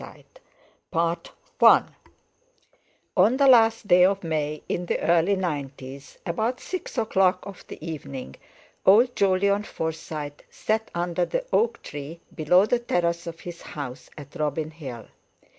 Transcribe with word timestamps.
—Shakespeare 0.01 0.41
I 1.61 1.83
In 3.17 3.37
the 3.37 3.47
last 3.47 3.87
day 3.87 4.03
of 4.03 4.23
May 4.23 4.63
in 4.67 4.87
the 4.87 4.97
early 4.99 5.35
'nineties, 5.35 6.17
about 6.25 6.59
six 6.59 6.97
o'clock 6.97 7.37
of 7.45 7.63
the 7.67 7.77
evening, 7.87 8.33
old 8.83 9.15
Jolyon 9.15 9.61
Forsyte 9.61 10.41
sat 10.49 10.89
under 10.95 11.25
the 11.25 11.45
oak 11.53 11.83
tree 11.83 12.19
below 12.33 12.65
the 12.65 12.79
terrace 12.79 13.27
of 13.27 13.41
his 13.41 13.61
house 13.61 14.09
at 14.17 14.35
Robin 14.35 14.71
Hill. 14.71 15.05